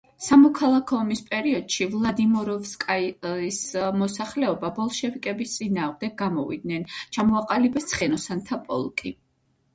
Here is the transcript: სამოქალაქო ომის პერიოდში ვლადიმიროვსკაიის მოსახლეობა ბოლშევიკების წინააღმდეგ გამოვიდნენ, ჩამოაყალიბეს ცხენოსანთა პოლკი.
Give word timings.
სამოქალაქო 0.25 0.95
ომის 0.99 1.19
პერიოდში 1.33 1.87
ვლადიმიროვსკაიის 1.91 3.59
მოსახლეობა 4.03 4.73
ბოლშევიკების 4.79 5.55
წინააღმდეგ 5.61 6.17
გამოვიდნენ, 6.25 6.89
ჩამოაყალიბეს 7.19 7.89
ცხენოსანთა 7.93 8.63
პოლკი. 8.67 9.15